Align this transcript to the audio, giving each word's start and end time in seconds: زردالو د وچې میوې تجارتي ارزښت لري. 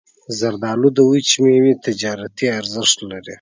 زردالو 0.39 0.87
د 0.97 0.99
وچې 1.09 1.37
میوې 1.43 1.73
تجارتي 1.85 2.45
ارزښت 2.59 2.97
لري. 3.11 3.29